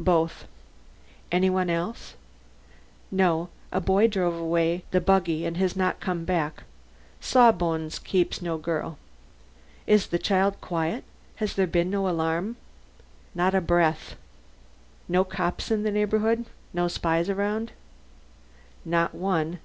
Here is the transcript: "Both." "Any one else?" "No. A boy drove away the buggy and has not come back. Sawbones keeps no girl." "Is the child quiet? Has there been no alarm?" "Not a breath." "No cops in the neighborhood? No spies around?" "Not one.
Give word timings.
"Both." 0.00 0.46
"Any 1.30 1.48
one 1.48 1.70
else?" 1.70 2.14
"No. 3.12 3.50
A 3.70 3.80
boy 3.80 4.08
drove 4.08 4.34
away 4.34 4.82
the 4.90 5.00
buggy 5.00 5.46
and 5.46 5.58
has 5.58 5.76
not 5.76 6.00
come 6.00 6.24
back. 6.24 6.64
Sawbones 7.20 8.00
keeps 8.00 8.42
no 8.42 8.58
girl." 8.58 8.98
"Is 9.86 10.08
the 10.08 10.18
child 10.18 10.60
quiet? 10.60 11.04
Has 11.36 11.54
there 11.54 11.68
been 11.68 11.88
no 11.88 12.08
alarm?" 12.08 12.56
"Not 13.32 13.54
a 13.54 13.60
breath." 13.60 14.16
"No 15.08 15.22
cops 15.22 15.70
in 15.70 15.84
the 15.84 15.92
neighborhood? 15.92 16.46
No 16.72 16.88
spies 16.88 17.28
around?" 17.30 17.70
"Not 18.84 19.14
one. 19.14 19.60